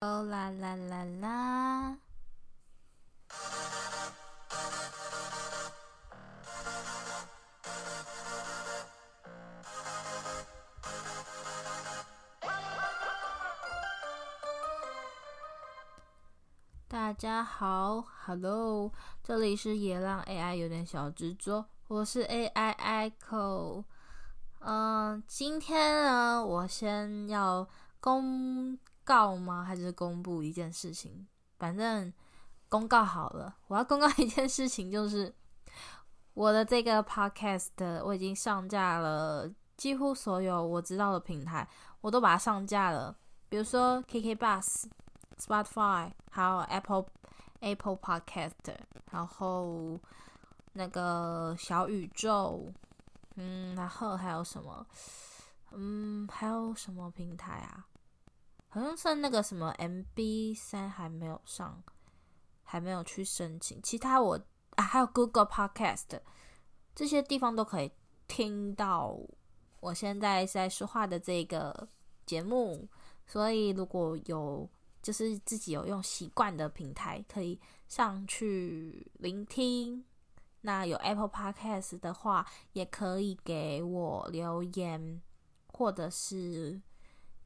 [0.00, 1.98] 哦啦啦啦啦！
[16.86, 18.92] 大家好，Hello，
[19.24, 23.82] 这里是野浪 AI 有点小执着，我是 AI Echo。
[24.60, 27.66] 嗯，今天呢，我先要
[27.98, 28.78] 公。
[29.08, 29.64] 告吗？
[29.64, 31.26] 还是公布一件事情？
[31.58, 32.12] 反正
[32.68, 33.56] 公告好了。
[33.68, 35.34] 我要公告一件事情，就是
[36.34, 37.70] 我的这个 podcast
[38.04, 41.66] 我已经上架了，几乎所有我知道的平台
[42.02, 43.16] 我都把它上架了。
[43.48, 44.84] 比如说 KK Bus、
[45.38, 47.06] Spotify，还有 Apple
[47.60, 48.76] Apple Podcast，
[49.10, 49.98] 然后
[50.74, 52.70] 那个小宇宙，
[53.36, 54.86] 嗯，然后还有什么？
[55.72, 57.86] 嗯，还有什么平台啊？
[58.78, 61.82] 好像是那个什么 MB3 还没有上，
[62.62, 63.82] 还没有去申请。
[63.82, 64.40] 其他我
[64.76, 66.20] 啊，还有 Google Podcast
[66.94, 67.90] 这些地方都可以
[68.28, 69.18] 听到
[69.80, 71.88] 我现在在说话的这个
[72.24, 72.88] 节目。
[73.26, 74.70] 所以如果有
[75.02, 80.04] 就是自己有用习惯的平台，可以上去聆听。
[80.60, 85.20] 那有 Apple Podcast 的话，也可以给我留言，
[85.66, 86.80] 或者是。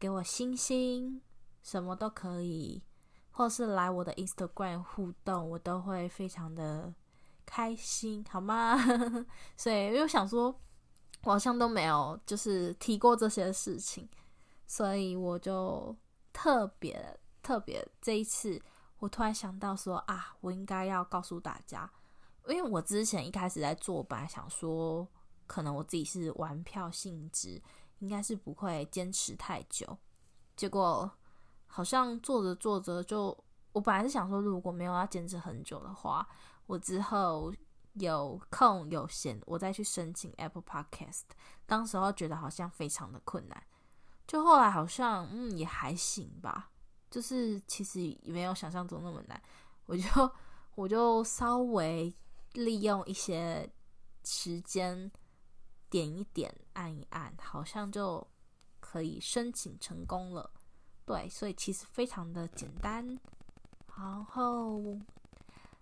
[0.02, 1.20] 给我星星，
[1.62, 2.82] 什么都可以，
[3.30, 6.92] 或是来我的 Instagram 互动，我都会非常的
[7.46, 8.76] 开心，好吗？
[9.56, 10.60] 所以，因为我想说，
[11.22, 14.08] 我好像都没有就是提过这些事情，
[14.66, 15.96] 所以我就
[16.32, 18.60] 特别特别这一次，
[18.98, 21.88] 我突然想到说啊，我应该要告诉大家，
[22.48, 25.06] 因为我之前一开始在做，本来想说，
[25.46, 27.62] 可能我自己是玩票性质。
[28.02, 29.96] 应该是不会坚持太久，
[30.56, 31.08] 结果
[31.68, 33.26] 好像做着做着就，
[33.72, 36.28] 我本来是想说，如果没有要坚持很久的话，
[36.66, 37.54] 我之后
[37.92, 41.26] 有空有闲，我再去申请 Apple Podcast。
[41.64, 43.62] 当时候觉得好像非常的困难，
[44.26, 46.72] 就后来好像嗯也还行吧，
[47.08, 49.40] 就是其实也没有想象中那么难，
[49.86, 50.32] 我就
[50.74, 52.12] 我就稍微
[52.54, 53.72] 利用一些
[54.24, 55.08] 时间。
[55.92, 58.26] 点一点，按一按，好像就
[58.80, 60.50] 可以申请成功了。
[61.04, 63.06] 对，所以其实非常的简单。
[63.94, 64.80] 然后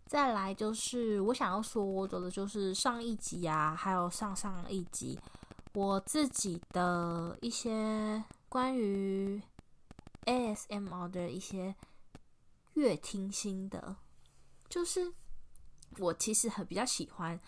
[0.06, 5.16] 再来就是我想要说的，就是上一集啊，还有上上一集，
[5.74, 9.40] 我自己的一些关于
[10.24, 11.76] ASMR 的一些
[12.74, 13.94] 乐听心得，
[14.68, 15.12] 就是
[15.98, 17.38] 我其实很比较喜欢。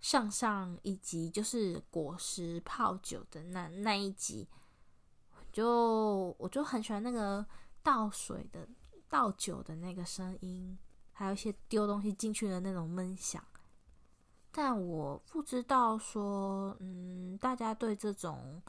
[0.00, 4.46] 上上一集就是果实泡酒的那那一集，
[5.52, 7.44] 就我就很喜欢那个
[7.82, 8.68] 倒水的
[9.08, 10.78] 倒酒的那个声音，
[11.12, 13.42] 还有一些丢东西进去的那种闷响。
[14.52, 18.62] 但我不知道说，嗯，大家对这种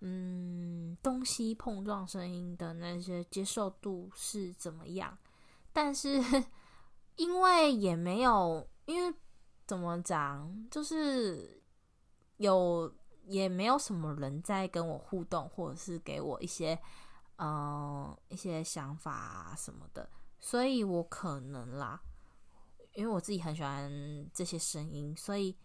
[0.00, 5.16] 嗯东西碰撞声音的那些接受度是怎么样？
[5.72, 6.20] 但是
[7.16, 9.14] 因为也没有因为。
[9.66, 10.66] 怎么讲？
[10.70, 11.62] 就是
[12.36, 12.92] 有
[13.26, 16.78] 也没有什么人在跟我互动，或者是给我一些
[17.36, 20.08] 嗯、一些想法什么的，
[20.38, 22.00] 所以我可能啦，
[22.92, 23.90] 因为我自己很喜欢
[24.32, 25.56] 这些声音，所以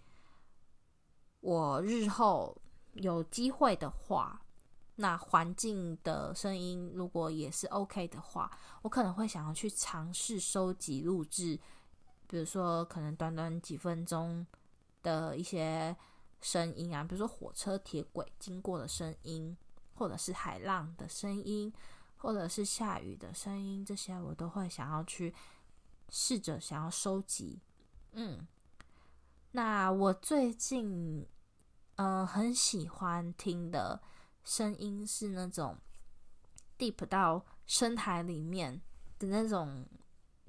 [1.42, 2.60] 我日后
[2.94, 4.42] 有机会的话，
[4.96, 8.50] 那环境的声音如果也是 OK 的话，
[8.82, 11.60] 我可能会想要去尝试收集录制。
[12.30, 14.46] 比如说，可能短短几分钟
[15.02, 15.98] 的一些
[16.42, 19.58] 声音啊，比如说火车、铁轨经过的声音，
[19.96, 21.74] 或者是海浪的声音，
[22.18, 25.34] 或者是下雨的声音，这些我都会想要去
[26.10, 27.60] 试着想要收集。
[28.12, 28.48] 嗯，
[29.54, 31.26] 那我最近
[31.96, 34.00] 嗯、很喜欢听的
[34.46, 35.76] 声音是那种
[36.78, 38.80] deep 到深海里面
[39.18, 39.86] 的那种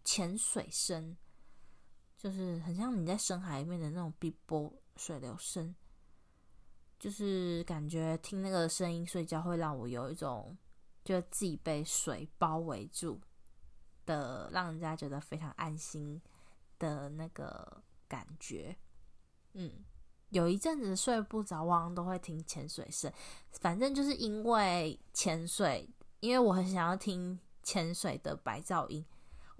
[0.05, 1.17] 潜水声。
[2.21, 5.75] 就是很像你在深海里面的那种碧波水流声，
[6.99, 10.55] 就是感觉听那个声音睡觉会让我有一种
[11.03, 13.19] 就自己被水包围住
[14.05, 16.21] 的，让人家觉得非常安心
[16.79, 18.77] 的那个感觉。
[19.55, 19.83] 嗯，
[20.29, 23.11] 有一阵子睡不着，往往都会听潜水声。
[23.51, 25.89] 反正就是因为潜水，
[26.21, 29.03] 因为我很想要听潜水的白噪音。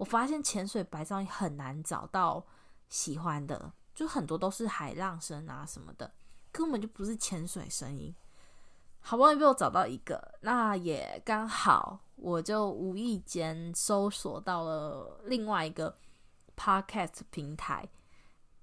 [0.01, 2.43] 我发现潜水白噪音很难找到
[2.89, 6.11] 喜欢的，就很多都是海浪声啊什么的，
[6.51, 8.11] 根本就不是潜水声音。
[8.99, 15.95] 好不容易被我找到一个，那也刚好我就无意间搜索到了另外一个
[16.57, 17.87] podcast 平台，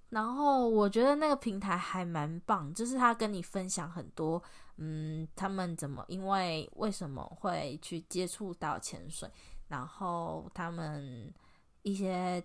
[0.08, 4.42] 然后我觉得那个平台还蛮棒，就是他跟你分享很多，
[4.78, 9.30] 嗯，他们怎么因为为什么会去接触到潜水，
[9.68, 11.32] 然后他们
[11.82, 12.44] 一些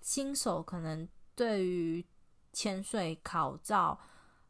[0.00, 2.04] 新手可能对于
[2.52, 3.98] 潜水考照。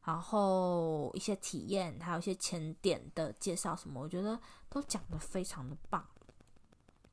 [0.06, 4.38] 然后一些体验，还有一些潜点的介绍什么，我觉得
[4.68, 6.06] 都讲得非常的棒。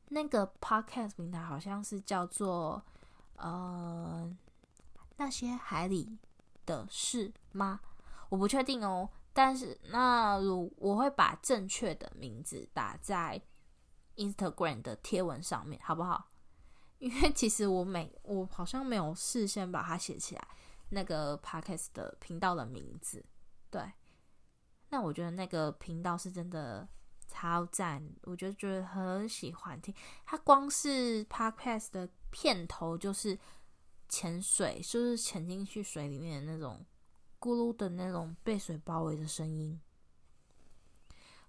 [0.09, 2.83] 那个 podcast 平台好像是叫做
[3.37, 4.29] 呃
[5.15, 6.17] 那些海里
[6.65, 7.79] 的事吗？
[8.27, 9.09] 我不确定哦。
[9.31, 13.41] 但是那如我会把正确的名字打在
[14.15, 16.29] Instagram 的贴文上面，好不好？
[16.99, 20.47] 因为其实我每我好像没有事先把它写起来。
[20.93, 23.23] 那个 podcast 的频道的名字，
[23.69, 23.81] 对，
[24.89, 26.85] 那我觉得那个频道是真的
[27.29, 29.95] 超赞，我觉得觉得很喜欢听。
[30.25, 33.39] 它光是 podcast 的片头就是
[34.09, 36.85] 潜水，就是潜进去水里面的那种
[37.39, 39.79] 咕噜的那种被水包围的声音。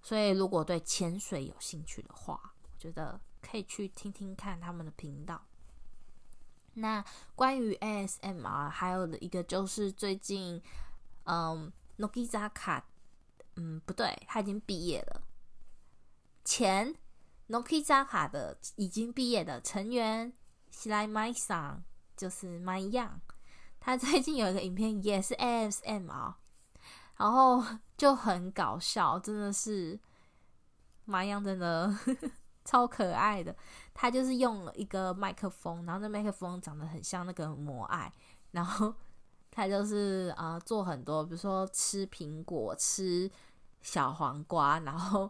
[0.02, 5.46] 所以如果对潜水有兴趣的话，我觉得可以去听听看他们的频道。
[6.74, 7.04] 那
[7.34, 10.62] 关于 ASMR，还有的一个就是最近，
[11.24, 12.82] 嗯，Nogizaka，
[13.56, 15.22] 嗯，不对，他已经毕业了。
[16.44, 16.96] 前
[17.48, 20.32] Nogizaka 的已经毕业的成员
[20.72, 21.84] ，Shirai Mai 桑，
[22.16, 23.20] 就是 Mai Yang，
[23.78, 26.34] 他最近有一个影片也是 ASMR，
[27.16, 27.62] 然后
[27.96, 29.98] 就很搞笑，真的是
[31.06, 31.94] Mai Yang 真的。
[32.64, 33.52] 超可爱的，
[33.92, 38.12] 他就是用了一个麦克风，然后那麦克风长得很像那个摩艾，
[38.52, 38.94] 然后
[39.50, 43.28] 他就是啊、做很多，比如说吃苹果、吃
[43.80, 45.28] 小黄瓜，然后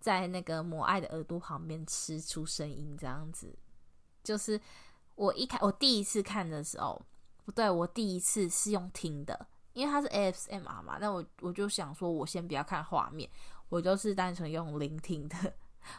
[0.00, 3.56] 在那个摩艾的耳朵旁边吃出声音，这样子。
[4.24, 4.60] 就是
[5.14, 7.00] 我一开我第一次看的时候，
[7.44, 13.28] 不对，我第一次是用听的，因为它是 ASMR 嘛，那我我就想说，我先不要看画面，
[13.68, 15.36] 我就是单纯用聆听的。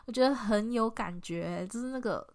[0.05, 2.25] 我觉得很有感觉，就是那个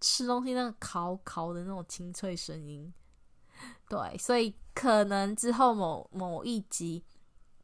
[0.00, 2.92] 吃东西那个烤烤的那种清脆声音。
[3.88, 7.04] 对，所以可能之后某某一集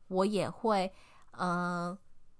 [0.08, 0.93] 我也会，
[1.32, 1.96] 嗯、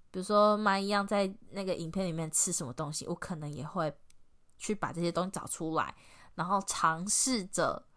[0.09, 3.91] 比如说妈一样在那个影片里面吃什么东西，我可能也会
[4.57, 5.93] 去把这些东西找出来，
[6.35, 7.87] 然后尝试着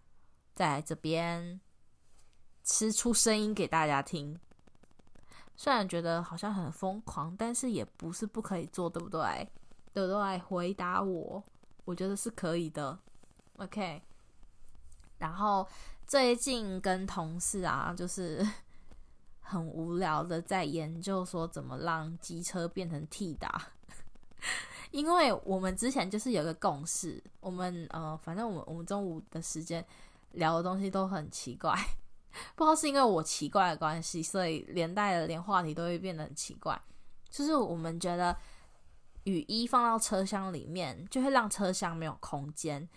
[0.55, 1.61] 在这边
[2.71, 4.39] 吃出声音给大家听。
[5.57, 9.51] 虽然觉得好像很疯狂，但是也不是不可以做，对不对？
[9.93, 10.39] 对不对？
[10.39, 11.43] 回答我，
[11.85, 12.97] 我觉得是可以的。
[13.57, 14.01] OK。
[15.19, 15.67] 然后
[16.07, 18.47] 最近跟同事啊，就是
[19.43, 23.61] 很无聊的在研究说怎么让机车变成 T 打，
[24.93, 29.85] 因为我们之前就是有个共识，我们呃，反正我们我们中午的时间
[30.31, 31.77] 聊的东西都很奇怪。
[32.55, 36.81] 不知道是因为我奇怪的关系，所以连带的连话题都会变得很奇怪。
[37.29, 38.37] 就是我们觉得
[39.25, 42.89] 雨衣放到车厢里面，就会让车厢没有空间。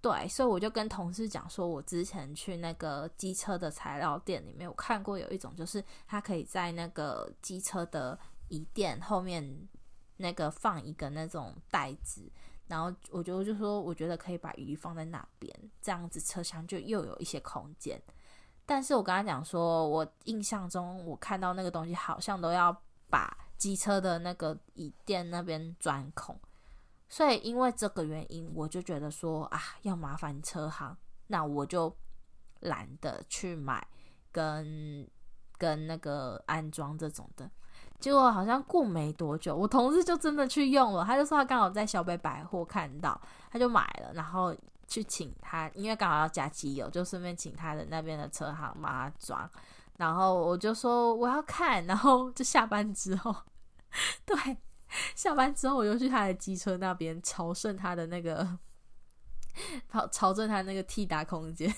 [0.00, 8.16] 对，所以我就跟同事讲说，我之前去那个机车的材料店里面，我看过有一种，就是它可以在那个机车的
[8.48, 9.68] 椅垫后面
[10.18, 12.30] 那个放一个那种袋子，
[12.68, 18.00] 然后我就就说，我觉得可以把雨衣放在那边，这样子车厢就又有一些空间。
[18.70, 26.38] 但是我跟他讲说，我印象中我看到那个东西好像都要把机车的那个椅垫那边钻孔，
[27.08, 30.94] 所以因为这个原因，我就觉得说啊，要麻烦车行，
[31.28, 31.96] 那我就
[32.60, 33.86] 懒得去买
[34.30, 35.08] 跟
[35.56, 37.50] 跟那个安装这种的。
[37.98, 43.18] 结果好像过没多久，我同事就真的去用了，他就说他刚好在小北百货看到，
[43.50, 44.54] 他就买了，然后。
[44.88, 49.48] 去请他，因为刚好要加机油，就顺便请他的那边的车行帮他装。
[49.98, 53.34] 然后我就说我要看，然后就下班之后，
[54.24, 54.56] 对，
[55.14, 58.58] 下班之后我就去他的机车那边朝圣他的那个，
[59.90, 61.72] 朝朝圣他那个 T 打空间，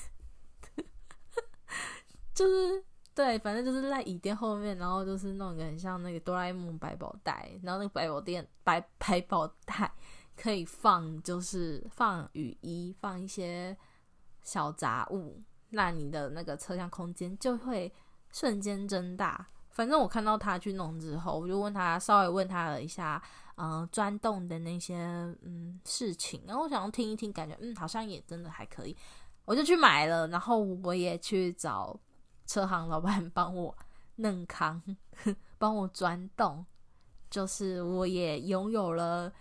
[2.32, 9.92] 就是对，反正就是在椅垫后面，然后就是弄个很像那个哆啦 A 梦百宝袋，然后那个百宝店百百宝袋。
[10.40, 13.76] 可以放，就是放雨衣，放一些
[14.42, 17.92] 小杂物，那你的那个车厢空间就会
[18.32, 19.46] 瞬间增大。
[19.68, 23.22] 反正我看到他去弄之后，我就问他，稍微问他了一下，
[23.56, 24.96] 嗯、钻洞的那些
[25.42, 28.96] 嗯事情，然后我想要听一听，感觉嗯好像也真的还可以，
[29.44, 31.98] 我就去买了，然后我也去找
[32.46, 33.76] 车行老板帮我
[34.16, 34.82] 弄康，
[35.58, 36.64] 帮我钻洞。
[37.30, 39.32] 就是我也拥有了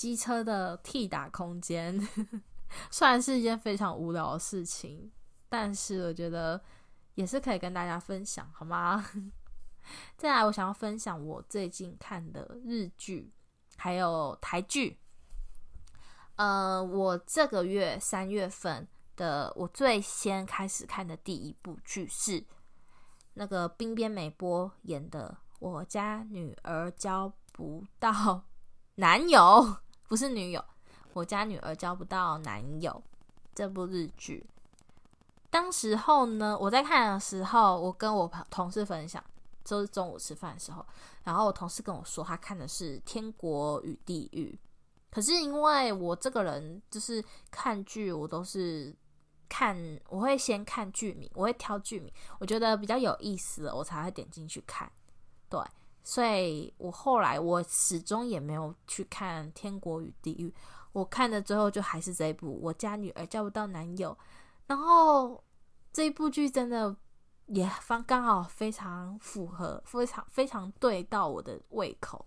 [0.00, 2.00] 机车的替打空间，
[2.90, 5.12] 虽然是一件非常无聊的事情，
[5.50, 6.58] 但是我觉得
[7.16, 9.04] 也是可以跟大家分享，好吗？
[10.16, 13.30] 再来，我想要分享我最近看的日剧，
[13.76, 14.98] 还有台剧。
[16.36, 22.42] 呃，我这个月三月份的，我最先开始看的第一部剧是
[23.34, 28.44] 那个冰边美波演的《我家女儿交不到
[28.94, 29.38] 男友》，
[30.10, 30.60] 不是女友，
[31.12, 32.90] 《我家女儿交不到男友》
[33.54, 34.44] 这部日剧。
[35.50, 39.22] 当时候呢，我在看的时候，我跟我同事分享。
[39.62, 40.84] 就是中午吃饭的时候，
[41.22, 44.58] 然后我同事跟我说，他看的是《天国与地狱》。
[45.14, 48.92] 可是因为我这个人就是看剧，我都是
[49.48, 54.90] 看，我会先看剧名，我会挑剧名，我觉得比较有意思，我才会点进去看。
[55.48, 55.60] 对，
[56.02, 60.48] 所以我后来我始终也没有去看《天国与地狱》，
[60.92, 64.10] 我看的最后就还是这一部《我家女儿交不到男友》。
[64.66, 65.42] 然后
[65.92, 66.96] 这一部剧真的。
[67.52, 72.24] 也方刚好非常符合，非常非常对到我的胃口，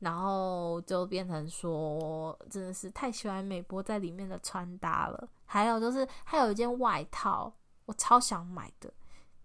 [0.00, 5.26] 然后就变成说，真的是太喜欢美波在里面的穿搭了。
[5.46, 7.50] 还有就是，还有一件外套，
[7.86, 8.92] 我超想买的。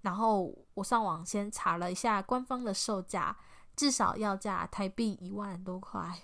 [0.07, 3.35] 然后我上网先查了一下官方的售价，
[3.75, 6.23] 至少要价台币一万多块。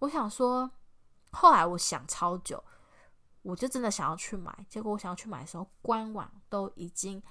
[0.00, 0.70] 我想说，
[1.30, 2.62] 后来我想超久，
[3.40, 4.66] 我就真的想要去买。
[4.68, 7.22] 结果我想要去买的时候，官网都已经。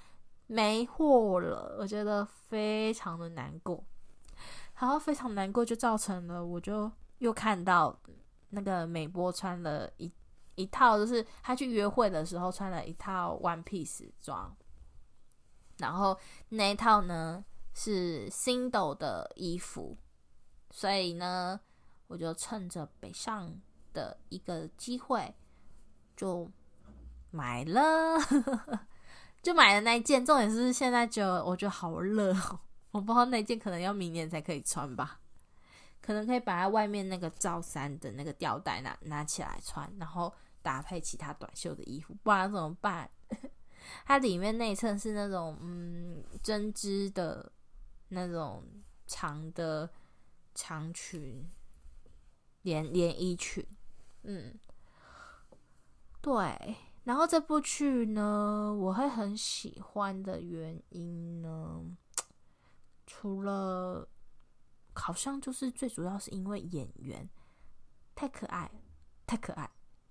[0.52, 3.84] 没货了，我觉得非常的难过，
[4.80, 7.96] 然后非常难过，就造成了我就又看到
[8.48, 10.12] 那个美波穿了一
[10.56, 14.52] 一套，就是他去约会的时候穿了一套 one piece 装，
[15.80, 16.18] 然后
[16.50, 17.44] 那一套呢
[17.74, 19.96] 是 Sindel 的衣服，
[20.70, 21.60] 所以呢
[22.06, 23.52] 我就趁着北上
[23.92, 25.34] 的一个机会
[26.16, 26.50] 就
[27.30, 28.18] 买了。
[29.42, 32.60] 就买了那一件，重点是现在就我觉得好热哦，
[32.90, 35.18] 我不知道那件可能要明年才可以穿吧，
[36.02, 43.10] 可能可以把它外面那个罩衫的那个吊带拿拿起来穿，然后搭配其他短袖的衣服，不然怎么办？
[44.04, 47.52] 它里面内衬是那种嗯针织的
[48.08, 48.64] 那种
[49.06, 49.90] 长的
[50.54, 51.48] 长裙
[52.62, 53.66] 连连衣裙，
[54.22, 54.58] 嗯，
[56.20, 56.76] 对。
[57.04, 61.82] 然后这部剧呢，我会很喜欢的原因呢，
[63.06, 64.06] 除了
[64.94, 67.28] 好像就是最主要是因为演员
[68.14, 68.70] 太可爱，
[69.26, 69.68] 太可爱，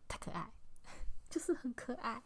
[0.08, 0.52] 太可爱，
[1.30, 2.22] 就是很可爱。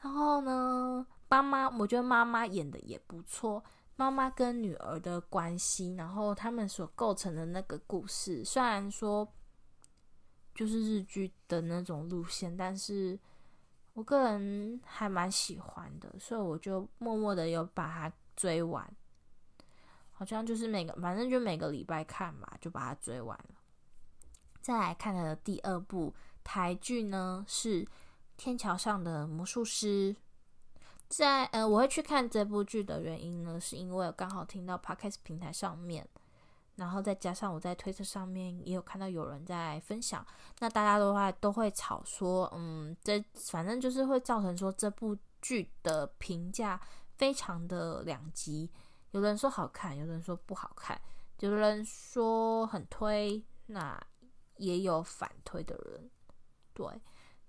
[0.00, 3.62] 然后呢，妈妈，我觉得妈妈演的也不错，
[3.96, 9.26] 妈妈跟女儿的关系，然后他们所构成的那个故事，虽然说
[10.54, 13.18] 就是日剧的那种路线，但是。
[13.96, 18.86] 我个人还蛮喜欢的，所以我就默默的有把它追完，
[20.12, 23.54] 好像就是每个反正就每个礼拜看吧，就把它追完了。
[24.60, 27.84] 再来看的第二部台剧呢是
[28.36, 30.14] 《天桥上的魔术师》。
[31.08, 36.08] 在呃，我会去看这部剧的原因呢，是因为刚好听到 Podcast 平台上面。
[36.76, 40.22] 然后再加上我在推特上面也有看到有人在分享，
[40.58, 46.78] 那大家的话都会吵说，嗯，这反正就是会造成说这部剧的评价
[47.16, 48.70] 非常的两极，
[49.12, 51.00] 有人说好看，有人说不好看，
[51.40, 53.98] 有人说很推，那
[54.58, 56.10] 也有反推的人。
[56.74, 56.86] 对，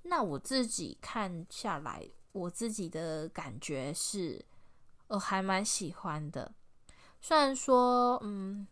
[0.07, 4.43] 那我自己看下来，我自己的感觉是，
[5.07, 6.53] 呃还蛮喜欢的，
[7.21, 8.67] 虽然说，嗯。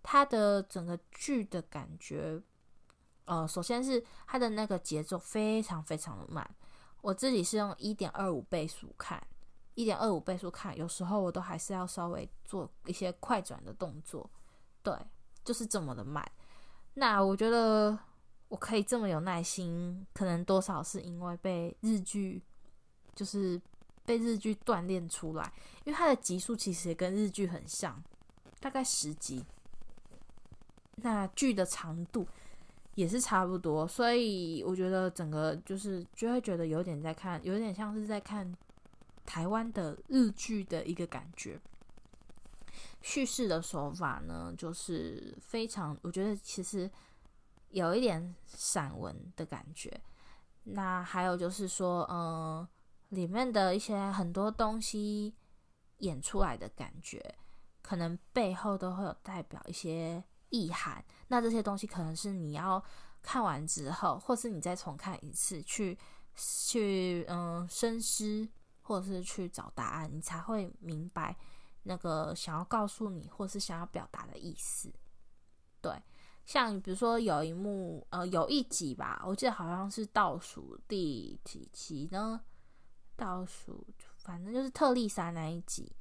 [0.00, 2.40] 它的整个剧的感觉，
[3.26, 6.48] 呃，首先是它的那个节奏非常非常的慢。
[7.02, 9.22] 我自己是用一点二五倍速看，
[9.74, 14.30] 一点二五倍速看，有时候我都还是要稍微做一些快转的动作。
[14.82, 14.96] 对，
[15.44, 16.26] 就是这么的慢。
[16.94, 17.98] 那我觉得
[18.48, 22.42] 我可以这么有耐心，可能多少是因为被日剧，
[23.14, 23.60] 就是
[24.04, 25.52] 被日剧锻炼出来，
[25.84, 28.02] 因为它的集数其实也跟日剧很像，
[28.60, 29.44] 大概十集。
[30.96, 32.26] 那剧的长度
[32.94, 38.52] 也是差不多，所以我觉得整个就是就会觉得有点在看，有点像是在看
[39.24, 41.60] 台湾的日剧的一个感觉。
[43.00, 46.90] 叙事的手法呢，就是非常，我觉得其实
[47.70, 50.00] 有一点散文的感觉。
[50.64, 52.66] 那还有就是说，嗯、
[53.08, 55.34] 里面的一些很多东西
[55.98, 57.34] 演出来的感觉，
[57.82, 60.24] 可能背后都会有代表一些。
[60.50, 61.04] 意涵。
[61.26, 62.82] 那这些东西可能是你要
[63.20, 65.98] 看完之后，或是你再重看一次，去
[66.34, 68.48] 去嗯深思，
[68.80, 71.36] 或者是去找答案，你才会明白
[71.82, 74.90] 那个想要告诉你，或是想要表达的意思。
[75.82, 75.92] 对，
[76.48, 82.40] 像比如说有一幕，呃，有一集吧，我记得好像是倒数第几集呢？
[83.16, 83.86] 倒数，
[84.16, 85.94] 反正就是特丽莎那一集。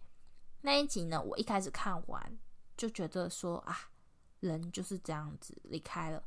[0.61, 2.39] 那一集呢，我一开始看完
[2.77, 3.77] 就觉得说啊，
[4.39, 6.23] 人就是这样子离开了。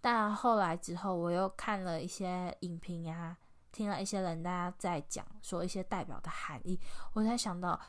[0.00, 3.38] 但后来之后，我又看了一些影评啊，
[3.70, 6.80] 听了一些人大家在讲说一些代表的含义，
[7.12, 7.80] 我才想到，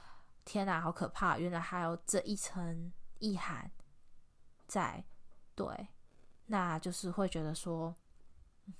[0.46, 1.40] 天哪，好可怕！
[1.40, 3.72] 原来还有这一层意涵
[4.68, 5.04] 在。
[5.58, 5.90] 对，
[6.46, 7.94] 那就是会觉得说，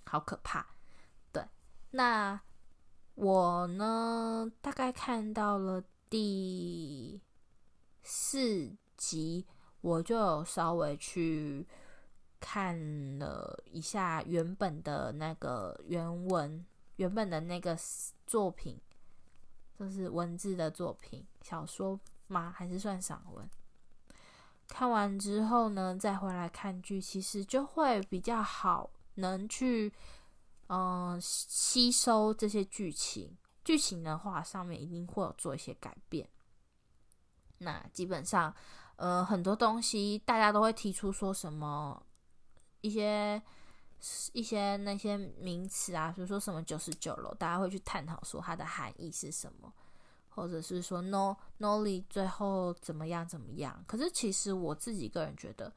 [0.06, 0.66] 好可怕。
[1.34, 1.46] 对，
[1.92, 2.40] 那
[3.16, 5.84] 我呢，大概看到了。
[6.10, 7.22] 第
[8.02, 9.46] 四集，
[9.82, 11.68] 我就有稍微去
[12.40, 16.66] 看了一下原本的那个原文，
[16.96, 17.78] 原本的那个
[18.26, 18.80] 作品，
[19.78, 22.54] 就是文字的作品，小说吗？
[22.56, 23.46] 还是算散文？
[24.68, 29.92] 看完之后呢，再回来看剧，其实就会比较好，能去
[30.68, 33.38] 嗯、吸收这些剧情。
[33.64, 36.30] 剧情的话，上面一定会有做一些改变。
[37.60, 38.54] 那基本上，
[38.98, 42.02] 呃，很多东西大家都会提出说什么
[42.82, 43.42] 一些
[44.32, 49.74] 一些那些名词啊，比如说什么九十九楼，大家会去探讨说它的含义是什么，
[50.38, 53.84] 或者是说，no，no，ly，最后怎么样怎么样。
[53.88, 55.74] 可是其实我自己个人觉得，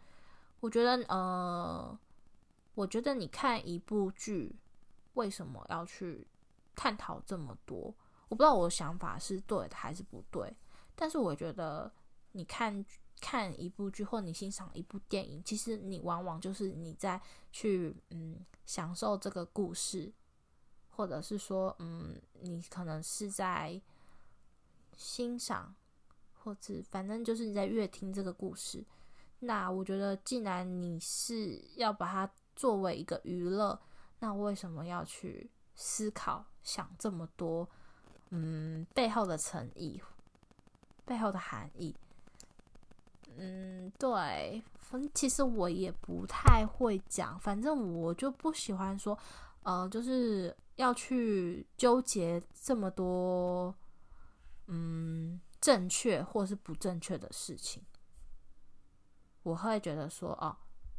[0.61, 1.99] 我觉得呃，
[2.75, 4.55] 我觉得你看一部剧，
[5.15, 6.27] 为什么要去？
[6.77, 7.95] 探讨这么多，
[8.29, 10.57] 我不知道我的想法是对的还是不对。
[10.95, 11.93] 但是我觉得，
[12.33, 12.83] 你看
[13.21, 17.21] 看一部剧或你欣赏一部电影，其实你往往就是你在
[17.53, 20.11] 去嗯享受这个故事，
[20.89, 23.79] 或者是说嗯你可能是在
[25.01, 25.75] 欣赏，
[26.35, 28.85] 或者反正就是你在阅听这个故事。
[29.39, 33.81] 那我觉得，既然你是要把它作为一个娱乐，
[34.19, 36.45] 那为什么要去思考？
[36.63, 37.67] 想这么多，
[38.29, 39.99] 嗯，背后的诚意，
[41.07, 41.97] 背后的含义，
[43.39, 49.19] 嗯，对，反正其实我也不太会讲，反正我就不喜欢说，
[49.63, 53.75] 呃，就是要去纠结这么多，
[54.73, 57.85] 嗯，正确或是不正确的事情，
[59.43, 60.57] 我会觉得说，哦，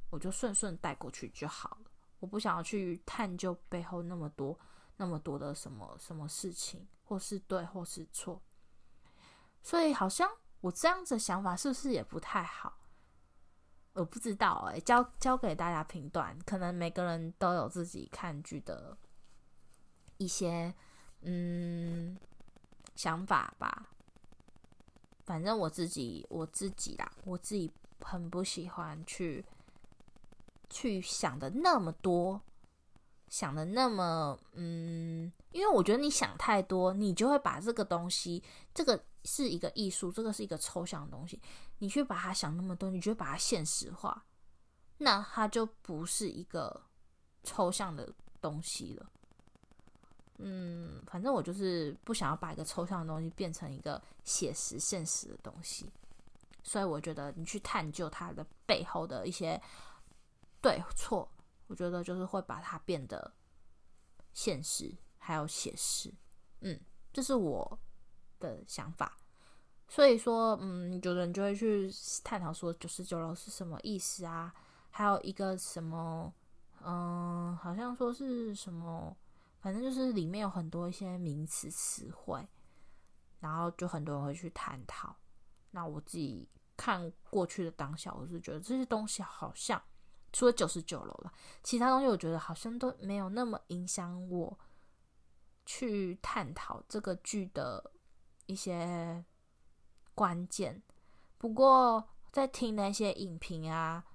[0.10, 4.60] 我就顺顺带过去就好了，我不想要去探究背后那么多。
[4.98, 8.40] 那么多的什么什么事情，或是对，或是错，
[9.64, 10.30] 所以好像
[10.60, 12.78] 我这样子想法是不是也不太好？
[13.94, 16.38] 我不知道哎、交交给大家评断。
[16.46, 18.96] 可能每个人都有自己看剧的
[20.18, 20.72] 一些
[21.22, 22.16] 嗯
[22.96, 23.90] 想法吧。
[25.24, 29.46] 反正我自己我自己啦，我自己很不喜欢去
[30.70, 32.42] 去想的那么多。
[33.30, 41.40] 想的那么，嗯，因为我觉得你想太多，你就会把这个东西，这个是一个艺术，这个是一个抽象的东西，
[41.78, 44.26] 你去把它想那么多，你就会把它现实化，
[44.98, 46.84] 那它就不是一个
[47.44, 49.10] 抽象的东西了。
[50.42, 55.86] 嗯，反正我就是不想要把一个抽象的东西变成一个写实、现实的东西，
[56.64, 59.62] 所以我觉得你去探究它的背后的一些
[60.62, 61.30] 对错。
[61.68, 63.32] 我觉得就是会把它变得
[64.34, 66.14] 现实，还有写实，
[66.60, 66.78] 嗯，
[67.14, 67.80] 这是我
[68.40, 69.18] 的想法。
[69.88, 71.90] 所以说，嗯，有的人就会去
[72.24, 74.54] 探讨说九十九楼是什么意思啊？
[74.90, 76.34] 还有一个什么，
[76.84, 79.16] 嗯，好像说是什么，
[79.62, 82.46] 反正就是里面有很多一些名词词汇，
[83.40, 85.16] 然后就很多人会去探讨。
[85.70, 89.82] 那我自己看过去的当下，我是觉得这些东西好像。
[90.34, 94.58] 除了九十九楼了，其他东西我觉得好像都没有那么影响我
[95.66, 97.92] 去探讨这个剧的
[98.46, 99.26] 一些
[100.16, 100.82] 关键。
[101.38, 104.06] 不过在听那些影评啊，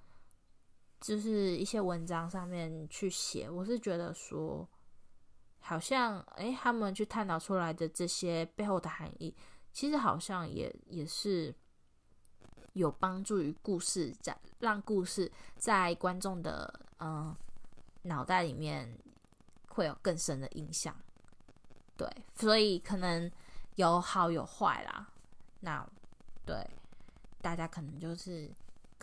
[0.99, 4.67] 就是一些文章上面去写，我是觉得说，
[5.67, 9.35] 好像诶，他们去探讨出来的这些背后的含义，
[9.71, 11.53] 其实好像也也是。
[12.73, 17.35] 有帮助于故事，在让故事在观众的嗯
[18.03, 18.95] 脑袋里面
[19.69, 20.95] 会有更深的印象，
[21.97, 23.31] 对，所以可能
[23.77, 25.09] 有好有坏啦。
[25.61, 25.83] 那
[26.45, 26.69] 对
[27.41, 28.47] 大家可能就是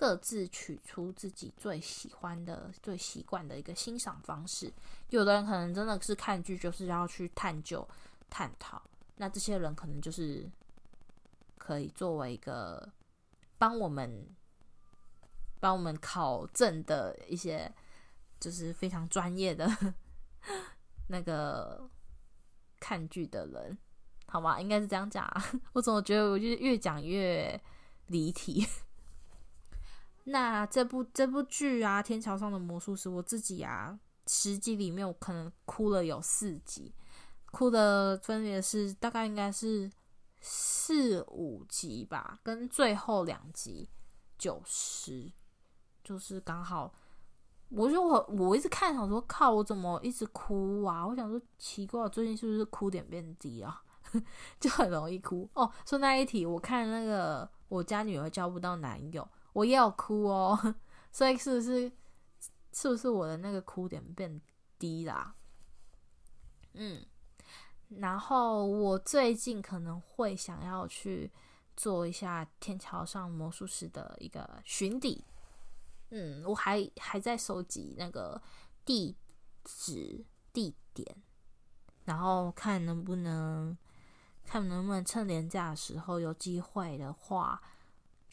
[0.05, 4.71] 各自取出自己最喜欢的、最习惯的一个欣赏方式。
[5.09, 7.88] 有的人可能真的是看剧就是要去探究、
[8.29, 8.83] 探讨，
[9.17, 10.47] 那这些人可能就是
[11.57, 12.87] 可以作为一个
[13.57, 14.29] 帮我们
[15.59, 17.73] 帮我们考证的一些，
[18.38, 19.67] 就是非常专业的
[21.09, 21.88] 那个
[22.79, 23.79] 看剧的人，
[24.27, 24.61] 好吗？
[24.61, 25.43] 应该是这样讲啊。
[25.73, 27.59] 我怎么觉得我就是越讲越
[28.09, 28.67] 离题？
[30.25, 36.95] 那这部这部剧啊，《天桥上的魔术师》，我自己啊，十集里面我可能哭了有四集，
[37.53, 39.91] 哭的分别是大概应该是
[40.41, 43.89] 四五集吧，跟最后两集
[44.39, 45.31] 九十，
[46.03, 46.95] 就是刚好。
[47.71, 51.07] 我就我我一直看，想说靠，我怎么一直哭啊？
[51.07, 53.83] 我想说奇怪，最近是不是哭点变低啊？
[54.61, 55.71] 就很容易哭哦。
[55.85, 59.29] 说那一题，我看那个我家女儿交不到男友。
[59.55, 60.75] 我也有哭哦，
[61.11, 61.90] 所以是不是
[62.73, 64.40] 是不是我的那个哭点变
[64.79, 65.35] 低啦？
[66.75, 67.07] 嗯，
[67.88, 71.33] 然后我最近可能会想要去
[71.77, 75.25] 做一下天桥上魔术师的一个巡底。
[76.11, 78.40] 嗯，我还还在收集那个
[78.85, 79.17] 地
[79.64, 81.17] 址地点，
[82.05, 83.77] 然后看能不能
[84.45, 87.62] 看能不能趁连假的时候有机会的话。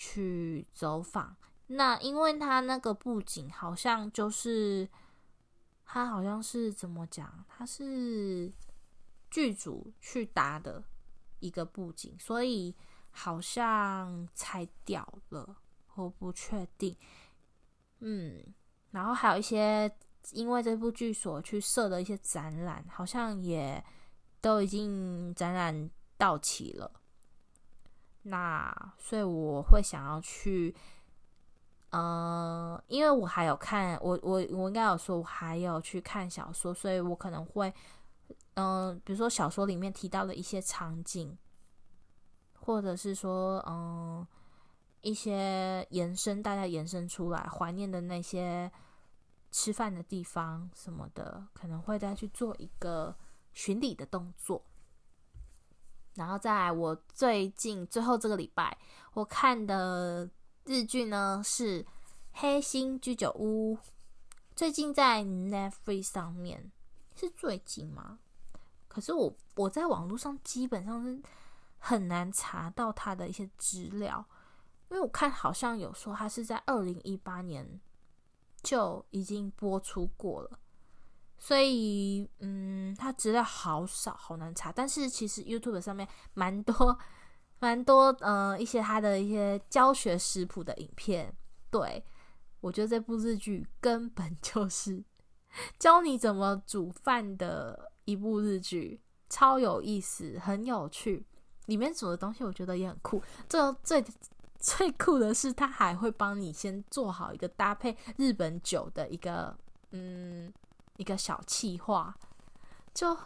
[0.03, 1.37] 去走访，
[1.67, 4.89] 那因为他那个布景好像就是，
[5.85, 7.45] 他好像是怎么讲？
[7.47, 8.51] 他是
[9.29, 10.83] 剧组去搭的
[11.39, 12.75] 一个布景，所以
[13.11, 15.57] 好像拆掉了，
[15.93, 16.97] 我不确定。
[17.99, 18.43] 嗯，
[18.89, 19.95] 然后还有一些
[20.31, 23.83] 因为这部剧所去设的一些展览，好像也
[24.41, 26.91] 都已经展览到期了。
[28.23, 30.75] 那所以我会想要去，
[31.89, 37.73] 呃，因为我还有看我我我应该有说，我还有去看小说，所以我可能会，
[38.53, 41.35] 嗯、比如说小说里面提到的一些场景，
[42.59, 44.25] 或者是说，嗯、
[45.01, 48.71] 一些延伸，大家延伸出来怀念的那些
[49.49, 53.15] 吃饭的地方什么的，可能会再去做一个
[53.51, 54.63] 巡礼的动作。
[56.15, 58.77] 然后再来，我最近最后这个礼拜
[59.13, 60.29] 我看的
[60.65, 61.83] 日剧呢是
[62.33, 63.75] 《黑心居酒屋》，
[64.55, 66.71] 最近在 Netflix 上面，
[67.15, 68.19] 是最近吗？
[68.87, 71.21] 可是我我在网络上基本上是
[71.77, 74.25] 很难查到它的一些资料，
[74.89, 77.79] 因为我看好像有说它是在二零一八年
[78.61, 80.59] 就已经播出过了。
[81.43, 84.71] 所以，嗯，它资料好少，好难查。
[84.71, 86.95] 但是其实 YouTube 上面蛮多、
[87.57, 91.35] 蛮多，呃，一些它的一些教学食谱的影片。
[91.71, 92.05] 对，
[92.59, 95.03] 我觉得这部日剧根本就是
[95.79, 101.25] 教你怎么煮饭的一部日剧，超有意思，很有趣。
[101.65, 103.19] 里面煮的东西我觉得也很酷。
[103.49, 104.05] 这最
[104.59, 109.57] 最酷的是，它还会帮你先做好一个搭配日本酒的一个，
[109.89, 110.53] 嗯。
[110.97, 112.15] 一个小企划，
[112.93, 113.17] 就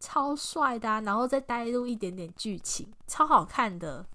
[0.00, 4.06] 超帅的，然后再带入一点点剧情，超好看的。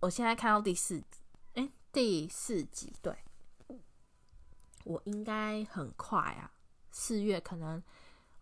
[0.00, 1.02] 我现在看到第四，
[1.54, 3.16] 哎，第四集，对，
[4.84, 6.52] 我应该很快啊，
[6.90, 7.82] 四月可能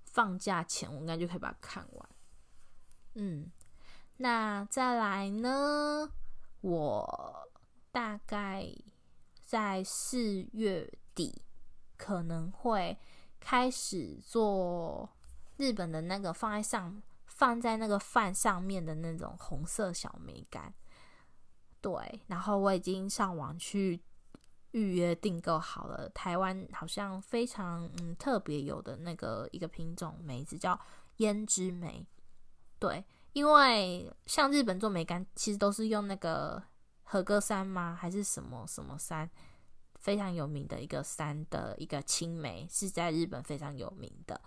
[0.05, 2.09] 放假前，我应该就可以把它看完。
[3.14, 3.51] 嗯，
[4.19, 6.11] 那再来呢，
[6.61, 7.49] 我
[7.90, 8.66] 大概
[9.45, 11.42] 在四月底。
[11.96, 12.96] 可能会
[13.40, 15.09] 开始做
[15.56, 20.72] 日本的那个放在上放在那个饭上面的那种红色小梅干，
[21.80, 24.00] 对，然后我已经上网去
[24.72, 26.09] 预约订购好了。
[26.11, 30.78] 台湾好像非常嗯特别有的那个一个品种梅子叫
[31.18, 32.06] 胭脂梅，
[32.78, 36.62] 对，因为像日本做梅干其实都是用那个
[37.04, 37.96] 和歌山吗？
[37.98, 39.30] 还是什么什么山？
[40.07, 44.40] 非常有名的一个山的一个青梅是在日本非常有名的。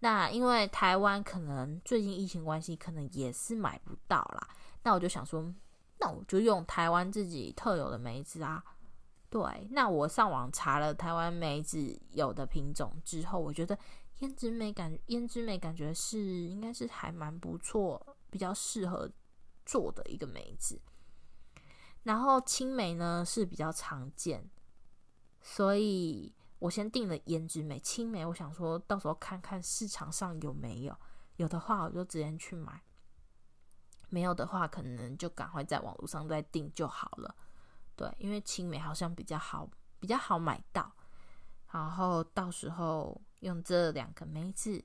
[0.00, 4.46] 那因为台湾可能最近疫情关系，可能也是买不到啦。
[4.82, 5.50] 那我就想说，
[5.98, 8.62] 那我就用台湾自己特有的梅子啊。
[9.30, 13.74] 对，那我上网查了台湾梅子有的品种之后，我觉得
[14.20, 19.10] 胭脂梅感胭脂梅感觉是应该是还蛮不错，比较适合
[19.64, 20.78] 做的一个梅子。
[22.02, 24.46] 然后青梅呢是比较常见。
[25.46, 30.98] 所以我先定了胭脂梅、青梅，我想说到时候看看市场上有没有，
[31.36, 32.82] 有的话我就直接去买，
[34.08, 37.36] 没有的话可能就赶快在网络上再订就好了。
[37.94, 39.68] 对，因为青梅好像比较好，
[40.00, 40.90] 比较好买到。
[41.70, 44.82] 然后到时候用这两个梅子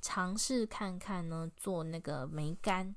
[0.00, 2.96] 尝试看看呢，做那个梅干，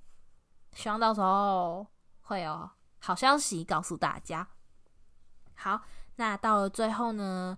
[0.71, 1.85] 希望到时候
[2.21, 4.49] 会有好消息告诉大家。
[5.53, 5.83] 好，
[6.15, 7.57] 那到了最后呢，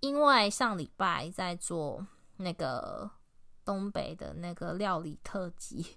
[0.00, 3.10] 因为上礼拜在做那个
[3.64, 5.96] 东北的那个料理特辑，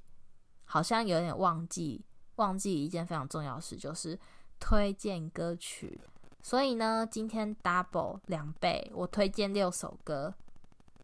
[0.63, 4.17] 好像有点忘记忘记一件非常重要的事，就是
[4.59, 6.01] 推荐歌曲。
[6.41, 10.33] 所以呢，今天 double 两倍，我推荐六首歌，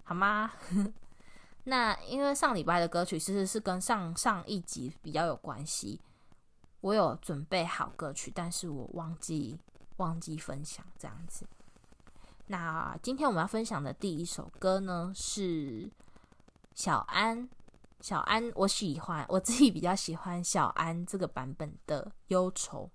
[0.04, 0.52] 好吗？
[1.66, 6.02] 那因为上礼拜的歌曲其实是跟上上一集比较有关系，
[6.80, 9.60] 我有准备好歌曲，但是我忘记
[9.98, 11.46] 忘记分享这样子。
[12.48, 15.92] 那今天我们要分享的第一首歌呢，是
[16.74, 17.50] 小安，
[18.00, 22.90] 小安，我喜欢，我自己比较喜欢小安这个版本的《忧愁》。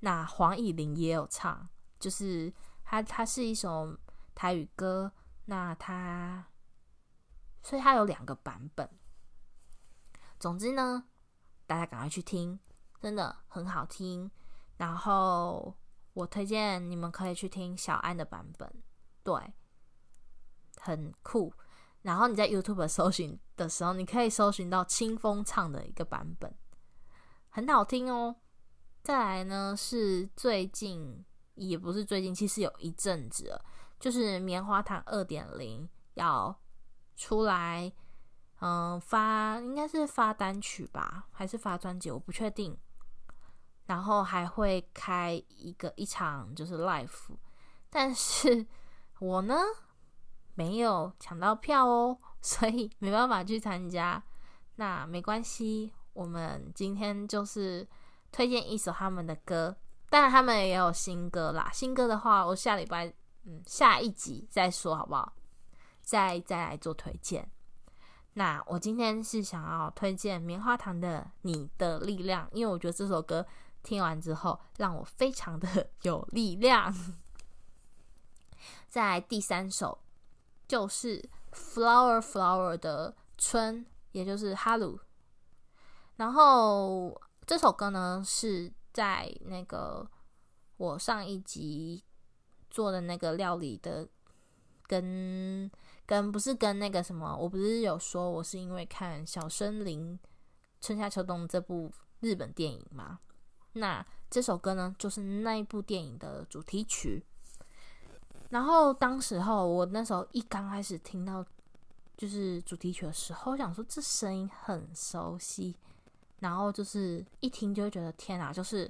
[0.00, 2.52] 那黄以玲也有唱，就是
[2.84, 3.98] 它，它是一首
[4.34, 5.12] 台语歌。
[5.46, 6.46] 那它，
[7.62, 8.88] 所以它有两个版本。
[10.38, 11.04] 总之呢，
[11.66, 12.60] 大家赶快去听，
[13.00, 14.30] 真的很好听。
[14.76, 15.74] 然后
[16.18, 18.68] 我推荐你们可以去听小安的版本，
[19.22, 19.54] 对，
[20.80, 21.54] 很酷。
[22.02, 26.52] 然后你在 YouTube 搜寻的时候，你可以搜寻到清风唱的一个版本，
[27.50, 28.34] 很好听哦。
[29.00, 33.64] 再来呢，是最近也不是最近，其实有一阵子了，
[34.00, 36.60] 就是棉花糖二点零要
[37.14, 37.92] 出来，
[38.60, 42.76] 嗯，发应该是发单曲吧，还是发专辑，我不确定。
[43.88, 47.36] 然后还会开一个一场就是 live，
[47.90, 48.64] 但是
[49.18, 49.56] 我呢
[50.54, 54.22] 没有抢到票哦，所以没办法去参加。
[54.76, 57.84] 那没关系，我们今天就是。
[58.30, 59.74] 推荐一首他们的歌，
[60.10, 61.70] 当然他们也有新歌啦。
[61.72, 63.06] 新歌的话，我下礼拜
[63.46, 65.32] 嗯下一集再说好不好？
[66.02, 67.50] 再再来做推荐。
[68.34, 73.46] 那我今天是想要推荐棉花糖的《你的力量》，因为我觉得这首歌
[73.82, 76.94] 听完之后让我非常的 有力量。
[78.88, 79.98] 再来第三首
[80.66, 84.98] 就是 Flower Flower 的《春》，也就是哈鲁，
[86.16, 87.20] 然后。
[87.48, 90.06] 这首歌呢，是在那个
[90.76, 92.04] 我上一集
[92.68, 94.06] 做的那个料理的
[94.82, 95.70] 跟
[96.04, 100.20] 跟不是跟那个什么，我不是有说我是因为看《小森林
[100.82, 103.20] 春夏秋冬》这部日本电影吗？
[103.78, 107.24] 那这首歌呢，就是那一部电影的主题曲。
[108.50, 111.44] 然后当时候我那时候一刚开始听到
[112.16, 115.74] 就是主题曲的时候，我想说这声音很熟悉。
[116.40, 118.88] 然后就是一听就会觉得天啊，就是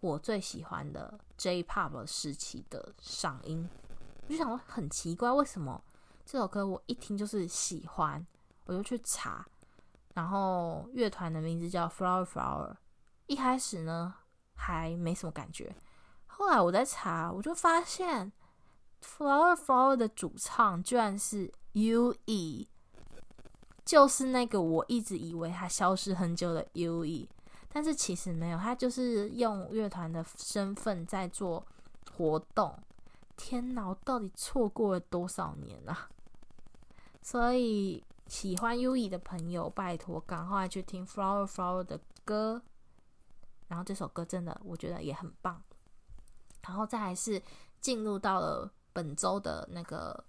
[0.00, 3.68] 我最喜欢的 J-Pop 时期的嗓音。
[4.26, 5.80] 我就想说很奇怪，为什么
[6.26, 8.26] 这首歌我一听就是喜欢？
[8.66, 9.46] 我就去查，
[10.14, 12.74] 然后乐团的名字叫 Flower Flower。
[13.26, 14.14] 一开始呢
[14.54, 15.74] 还没什么感觉，
[16.26, 18.32] 后来我在查，我就发现
[19.02, 22.66] Flower Flower 的主唱居然是 UE。
[23.84, 27.28] 就是那个我一直以为他消失很久的 UE，
[27.70, 31.66] 但是其实没有，他就是用乐团的身份在做
[32.16, 32.74] 活动。
[33.36, 36.08] 天哪，我到底错过了多少年啊！
[37.20, 42.62] 所以喜欢 UE 的朋友，拜托赶快去听 Flower Flower 的歌。
[43.68, 45.62] 然后这首歌真的我觉得也很棒。
[46.62, 47.42] 然后再来是
[47.80, 50.24] 进入到了本周的那个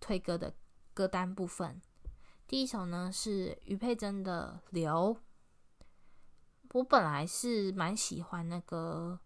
[0.00, 0.52] 推歌的
[0.92, 1.80] 歌单部分。
[2.48, 5.16] 第一首呢是余佩真的《流》，
[6.72, 9.18] 我本来是蛮喜欢那个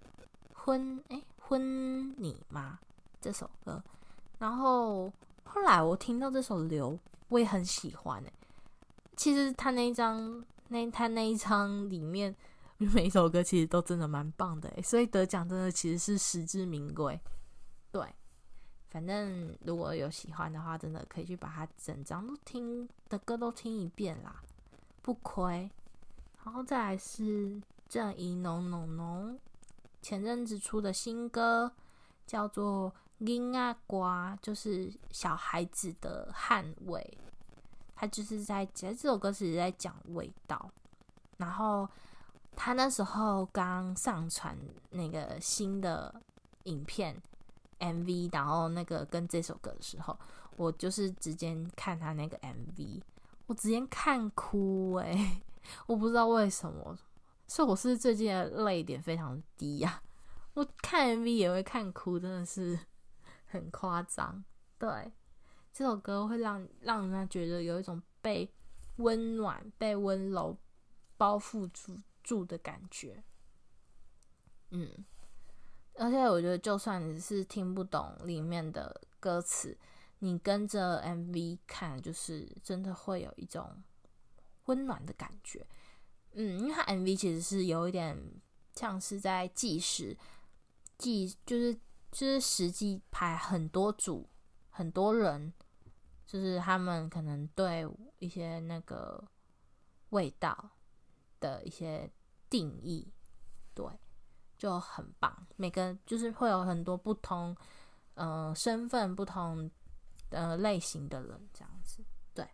[0.54, 2.78] 婚诶、婚你吗
[3.20, 3.82] 这首歌，
[4.38, 5.12] 然后
[5.44, 6.92] 后来我听到这首《流》，
[7.28, 8.32] 我也很喜欢诶。
[9.16, 12.34] 其实他那一张那他那一张里面
[12.86, 17.20] 每一首歌其实都真的蛮棒的诶，所以得奖真的其实是实至名归，
[17.92, 18.02] 对。
[18.88, 24.42] 反正如果有喜欢的话，真的可以去把它整张都听的歌都听一遍啦，
[25.00, 25.70] 不亏。
[26.44, 29.38] 然后再来是郑宜农农农
[30.02, 31.70] 前阵子出的新歌，
[32.26, 32.92] 叫做
[33.24, 33.98] 《囡仔歌》，
[34.42, 37.18] 就是小孩子的汗味。
[37.94, 40.68] 他就是在讲这首歌是在讲味道。
[41.36, 41.88] 然后
[42.56, 44.56] 他那时候刚上传
[44.90, 46.14] 那个新的
[46.64, 47.20] 影片。
[47.82, 50.14] MV，然后那个跟这首歌的时候，
[50.58, 53.00] 我就是直接看他那个 MV，
[53.46, 55.40] 我直接看哭诶、
[55.86, 56.94] 我不知道为什么，
[57.46, 60.02] 所以我是最近的泪点非常低呀、啊，
[60.52, 62.78] 我看 MV 也会看哭，真的是
[63.46, 64.44] 很夸张。
[64.78, 65.10] 对，
[65.72, 68.52] 这首歌会让让人家觉得有一种被
[68.96, 70.54] 温暖、被温柔
[71.16, 71.96] 包覆住
[72.30, 73.24] 住的感觉。
[74.70, 75.04] 嗯，
[75.96, 79.76] 而且我觉得，就算你是听不懂里面的歌词，
[80.20, 83.82] 你跟着 MV 看，就是真的会有一种
[84.66, 85.66] 温暖的感觉。
[86.34, 88.16] 嗯，因为它 MV 其实是有一点
[88.76, 90.16] 像是在计时，
[90.96, 91.74] 计就是
[92.12, 94.28] 就是实际拍很多组
[94.68, 95.52] 很多人，
[96.24, 97.84] 就是他们可能对
[98.20, 99.26] 一些那个
[100.10, 100.70] 味道
[101.40, 102.08] 的一些
[102.50, 103.10] 定义，
[103.72, 103.86] 对。
[104.58, 107.56] 就很棒，每个就是会有很多不同，
[108.12, 109.70] 呃，身份不同
[110.28, 112.04] 的类型的人这样子。
[112.34, 112.46] 对，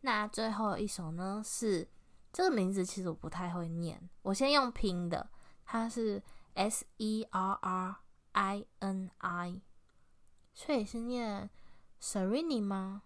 [0.00, 1.86] 那最后一首呢是
[2.32, 5.28] 这个名字，其实我不太会念，我先用拼的，
[5.66, 6.22] 它是
[6.54, 7.96] S E R R
[8.32, 9.60] I N I，
[10.54, 11.50] 所以是念
[12.00, 13.02] Serrini 吗？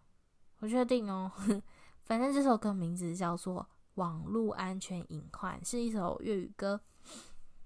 [0.61, 1.33] 不确定哦，
[2.07, 3.63] 反正这首歌名字叫做
[3.95, 6.81] 《网络安全隐患》，是一首粤语歌，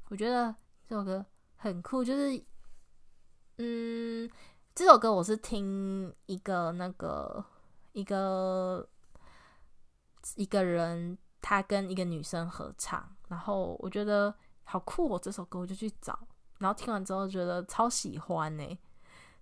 [0.09, 0.55] 我觉得。
[0.89, 1.23] 这首歌
[1.57, 2.43] 很酷，就是，
[3.59, 4.27] 嗯，
[4.75, 7.45] 这首歌我是听一个那个
[7.93, 8.89] 一个
[10.37, 16.19] 一个人，他跟一个女生合唱，然后我觉得好酷哦，这首歌我就去找，
[16.57, 18.79] 然后听完之后觉得超喜欢呢，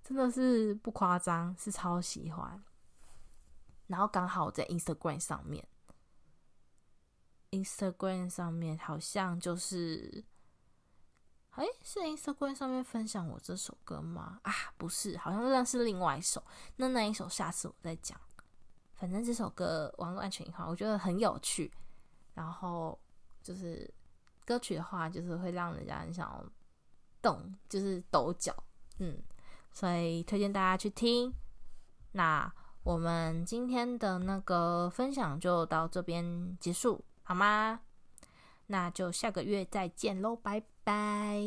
[0.03, 2.61] 真的是不夸张，是超喜欢。
[3.87, 5.65] 然后刚好在 Instagram 上面
[7.51, 10.25] ，Instagram 上面好像就是。
[11.51, 14.39] 哎，是 Instagram 上面分享我这首歌吗？
[14.43, 16.45] 啊，不是，好像认识另外一首。
[16.77, 18.21] 那那一首下次我再讲。
[18.93, 21.73] 反正这首歌网络安全隐患，我觉得很有趣。
[22.35, 22.99] 然后
[23.43, 23.91] 就是
[24.45, 26.45] 歌曲的话，就是会让人家很想要
[27.23, 28.55] 动，就是抖脚。
[28.99, 29.19] 嗯，
[29.73, 31.33] 所以推荐大家去听。
[32.13, 37.81] 那我们今天的那个分享就到这边结束，好吗？
[38.69, 41.43] 那就下个月再见喽，拜拜。